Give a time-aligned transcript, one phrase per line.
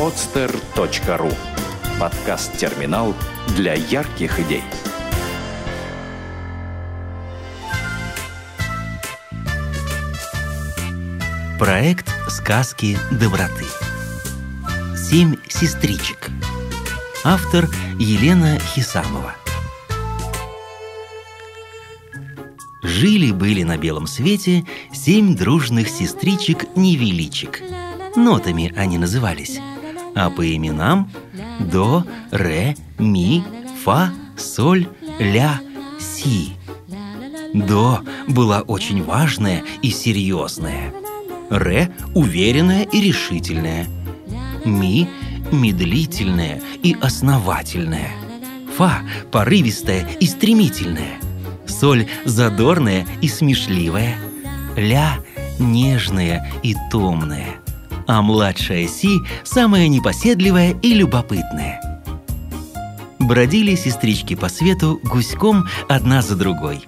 [0.00, 1.30] podster.ru
[2.00, 3.14] Подкаст-терминал
[3.54, 4.62] для ярких идей.
[11.58, 13.66] Проект «Сказки доброты».
[14.96, 16.30] Семь сестричек.
[17.22, 19.34] Автор Елена Хисамова.
[22.82, 24.64] Жили-были на белом свете
[24.94, 27.60] семь дружных сестричек-невеличек.
[28.16, 29.60] Нотами они назывались.
[30.14, 31.10] А по именам
[31.60, 33.44] до, ре, ми,
[33.84, 34.86] фа, соль,
[35.20, 35.60] ля,
[35.98, 36.56] си.
[37.54, 40.92] До была очень важная и серьезная.
[41.50, 43.86] Ре– уверенная и решительная.
[44.64, 45.08] Ми–
[45.52, 48.10] медлительная и основательная.
[48.76, 49.02] Фа–
[49.32, 51.18] порывистая и стремительная.
[51.66, 54.16] Соль– задорная и смешливая.
[54.76, 55.18] Ля–
[55.58, 57.56] нежная и томная.
[58.12, 61.80] А младшая Си– самая непоседливая и любопытная.
[63.20, 66.84] Бродили сестрички по свету гуськом одна за другой.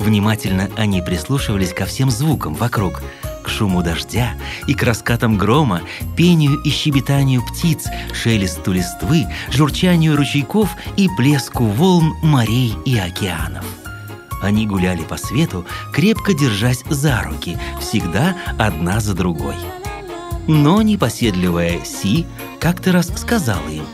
[0.00, 3.04] Внимательно они прислушивались ко всем звукам вокруг–
[3.44, 4.34] к шуму дождя
[4.66, 5.82] и к раскатам грома,
[6.16, 13.64] пению и щебетанию птиц, шелесту листвы, журчанию ручейков и плеску волн морей и океанов.
[14.42, 19.56] Они гуляли по свету, крепко держась за руки, всегда одна за другой.
[20.46, 22.26] Но непоседливая Си
[22.60, 23.84] как-то раз сказала им,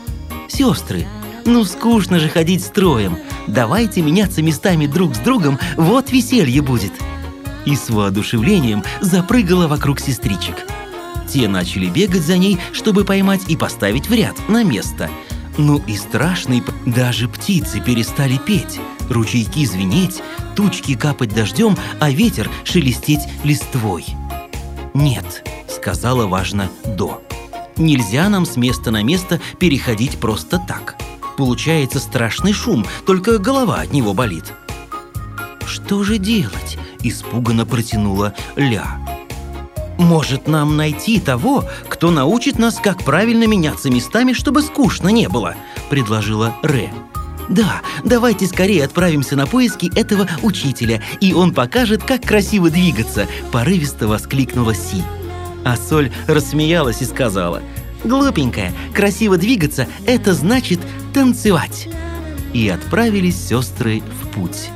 [0.47, 1.07] «Сестры,
[1.45, 6.91] ну скучно же ходить строем, давайте меняться местами друг с другом, вот веселье будет!»
[7.65, 10.55] и с воодушевлением запрыгала вокруг сестричек.
[11.27, 15.09] Те начали бегать за ней, чтобы поймать и поставить в ряд, на место.
[15.57, 18.79] Ну и страшный, даже птицы перестали петь,
[19.09, 20.21] ручейки звенеть,
[20.55, 24.05] тучки капать дождем, а ветер шелестеть листвой.
[24.93, 25.47] «Нет»,—
[25.81, 27.23] сказала важно До.
[27.75, 30.95] «Нельзя нам с места на место переходить просто так.
[31.37, 34.53] Получается страшный шум, только голова от него болит».
[35.65, 38.99] «Что же делать?» испуганно протянула Ля.
[39.97, 45.55] «Может, нам найти того, кто научит нас, как правильно меняться местами, чтобы скучно не было?»–
[45.89, 46.93] предложила Ре.
[47.49, 54.07] «Да, давайте скорее отправимся на поиски этого учителя, и он покажет, как красиво двигаться»,– порывисто
[54.07, 55.03] воскликнула Си.
[55.63, 57.61] А Соль рассмеялась и сказала,
[58.03, 60.79] «Глупенькая, красиво двигаться– это значит
[61.13, 61.87] танцевать».
[62.53, 64.69] И отправились сестры в путь.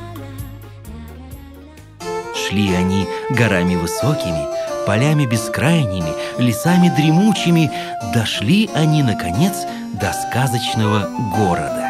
[2.35, 4.45] Шли они горами высокими,
[4.85, 7.71] полями бескрайними, лесами дремучими,
[8.13, 9.53] дошли они, наконец,
[9.99, 11.85] до сказочного города.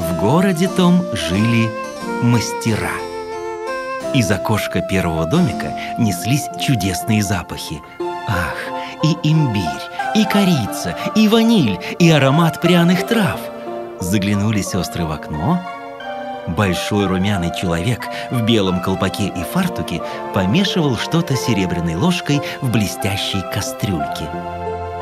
[0.00, 1.70] В городе том жили
[2.22, 2.90] мастера.
[4.14, 7.80] Из окошка первого домика неслись чудесные запахи.
[8.28, 8.56] Ах,
[9.02, 9.64] и имбирь,
[10.14, 13.40] и корица, и ваниль, и аромат пряных трав.
[14.00, 15.60] Заглянули сестры в окно—
[16.56, 20.00] Большой румяный человек в белом колпаке и фартуке
[20.32, 24.28] помешивал что-то серебряной ложкой в блестящей кастрюльке.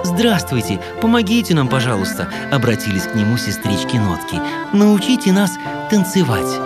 [0.03, 4.41] «Здравствуйте, помогите нам, пожалуйста»,— обратились к нему сестрички-нотки.
[4.73, 5.53] «Научите нас
[5.89, 6.61] танцевать».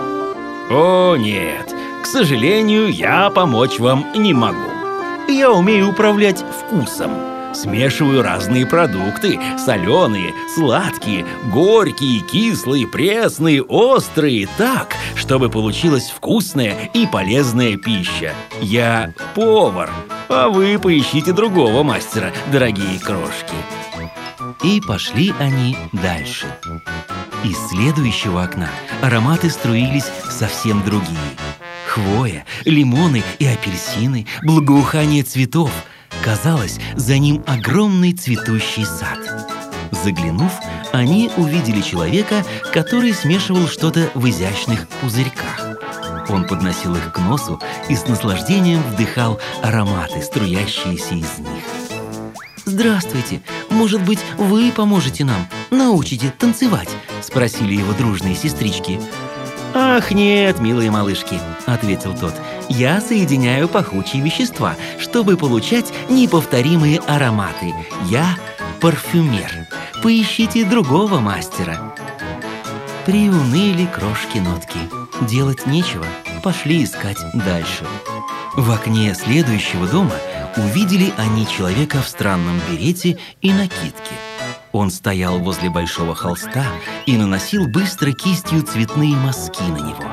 [0.69, 1.73] «О, нет,
[2.03, 4.70] к сожалению, я помочь вам не могу.
[5.31, 7.11] Я умею управлять вкусом»,
[7.53, 17.75] Смешиваю разные продукты– соленые, сладкие, горькие, кислые, пресные, острые– так, чтобы получилась вкусная и полезная
[17.77, 18.33] пища.
[18.61, 19.89] Я повар,
[20.29, 23.55] а вы поищите другого мастера, дорогие крошки.
[24.63, 26.47] И пошли они дальше.
[27.43, 28.69] Из следующего окна
[29.01, 31.17] ароматы струились совсем другие.
[31.91, 35.71] Хвоя, лимоны и апельсины, благоухание цветов–
[36.23, 39.17] Казалось, за ним огромный цветущий сад.
[40.03, 40.51] Заглянув,
[40.91, 45.79] они увидели человека, который смешивал что-то в изящных пузырьках.
[46.29, 47.59] Он подносил их к носу
[47.89, 51.63] и с наслаждением вдыхал ароматы, струящиеся из них.
[52.65, 53.41] «Здравствуйте!
[53.71, 55.47] Может быть, вы поможете нам?
[55.71, 56.89] Научите танцевать?»–
[57.21, 58.99] спросили его дружные сестрички.
[59.73, 62.33] «Ах, нет, милые малышки»,— ответил тот.
[62.67, 67.73] «Я соединяю пахучие вещества, чтобы получать неповторимые ароматы.
[68.09, 68.25] Я
[68.81, 69.67] парфюмер.
[70.03, 71.93] Поищите другого мастера».
[73.05, 74.79] Приуныли крошки-нотки.
[75.21, 76.05] Делать нечего,
[76.43, 77.85] пошли искать дальше.
[78.55, 80.15] В окне следующего дома
[80.57, 84.15] увидели они человека в странном берете и накидке–
[84.71, 86.65] он стоял возле большого холста
[87.05, 90.11] и наносил быстро кистью цветные мазки на него.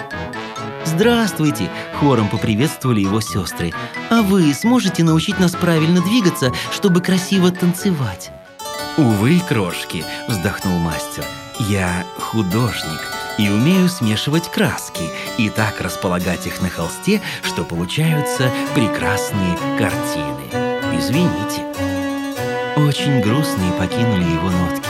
[0.85, 1.71] «Здравствуйте!»–
[2.01, 3.73] хором поприветствовали его сестры.
[4.11, 8.31] «А вы сможете научить нас правильно двигаться, чтобы красиво танцевать?»
[8.97, 11.25] Увы, крошки, вздохнул мастер.
[11.61, 13.01] Я художник
[13.39, 15.05] и умею смешивать краски
[15.39, 20.99] и так располагать их на холсте, что получаются прекрасные картины.
[20.99, 21.68] Извините.
[22.79, 24.89] Очень грустные покинули его нотки.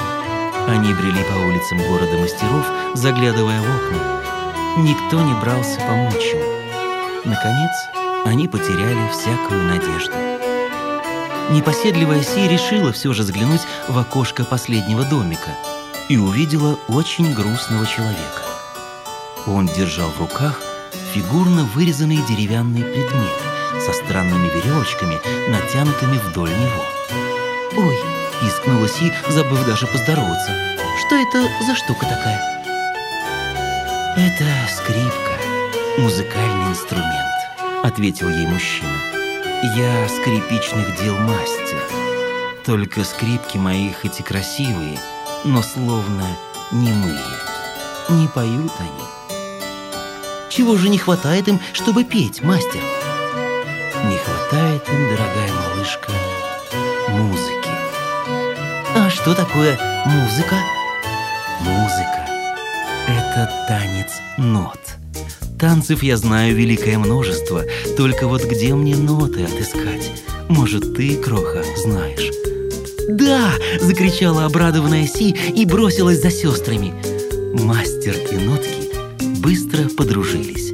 [0.69, 4.83] Они брели по улицам города мастеров, заглядывая в окна.
[4.83, 6.43] Никто не брался помочь им.
[7.25, 7.71] Наконец,
[8.27, 10.13] они потеряли всякую надежду.
[11.51, 15.51] Непоседливая Си решила все же взглянуть в окошко последнего домика
[16.11, 18.43] и увидела очень грустного человека.
[19.47, 20.61] Он держал в руках
[21.15, 23.41] фигурно вырезанный деревянный предмет
[23.81, 25.19] со странными веревочками,
[25.51, 26.85] натянутыми вдоль него.
[27.79, 27.97] «Ой!»–
[28.41, 30.51] пискнула Си, забыв даже поздороваться.
[30.99, 32.43] «Что это за штука такая?»
[34.17, 34.45] «Это
[34.75, 35.39] скрипка,
[35.97, 37.37] музыкальный инструмент»,–
[37.85, 38.99] ответил ей мужчина.
[39.77, 41.81] «Я скрипичных дел мастер.
[42.65, 44.99] Только скрипки мои хоть и красивые,
[45.45, 46.27] но словно
[46.73, 47.21] немые.
[48.09, 49.39] Не поют они».
[50.51, 52.83] «Чего же не хватает им, чтобы петь, мастер?»
[54.05, 56.11] «Не хватает им, дорогая малышка,
[57.11, 57.68] музыки».
[59.01, 60.57] «А что такое музыка?»
[61.61, 62.19] «Музыка
[63.07, 64.81] это танец нот.
[65.59, 67.63] Танцев я знаю великое множество,
[67.97, 70.11] только вот где мне ноты отыскать?
[70.49, 72.31] Может, ты, Кроха, знаешь?
[73.09, 76.93] «Да!»– закричала обрадованная Си и бросилась за сестрами.
[77.55, 78.91] Мастер и нотки
[79.41, 80.73] быстро подружились.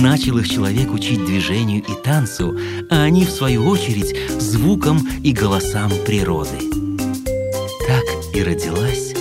[0.00, 2.56] Начал их человек учить движению и танцу,
[2.88, 6.87] а они, в свою очередь, звукам и голосам природы.
[7.88, 8.04] Так
[8.34, 9.14] и родилась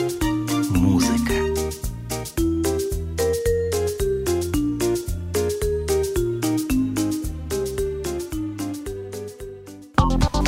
[0.72, 1.34] музыка.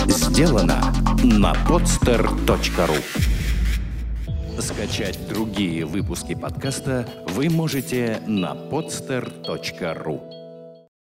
[0.05, 0.93] сделано
[1.23, 3.01] на podster.ru
[4.59, 10.38] Скачать другие выпуски подкаста вы можете на podster.ru